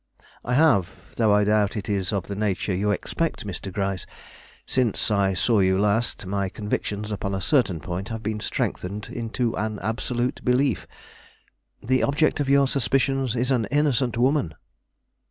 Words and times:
"I 0.43 0.55
have, 0.55 0.89
though 1.17 1.31
I 1.31 1.43
doubt 1.43 1.73
if 1.77 1.77
it 1.77 1.89
is 1.89 2.11
of 2.11 2.25
the 2.25 2.35
nature 2.35 2.73
you 2.73 2.89
expect. 2.89 3.45
Mr. 3.45 3.71
Gryce, 3.71 4.07
since 4.65 5.11
I 5.11 5.35
saw 5.35 5.59
you 5.59 5.77
last, 5.79 6.25
my 6.25 6.49
convictions 6.49 7.11
upon 7.11 7.35
a 7.35 7.39
certain 7.39 7.79
point 7.79 8.09
have 8.09 8.23
been 8.23 8.39
strengthened 8.39 9.09
into 9.11 9.55
an 9.57 9.77
absolute 9.77 10.43
belief. 10.43 10.87
The 11.83 12.01
object 12.01 12.39
of 12.39 12.49
your 12.49 12.67
suspicions 12.67 13.35
is 13.35 13.51
an 13.51 13.65
innocent 13.65 14.17
woman." 14.17 14.55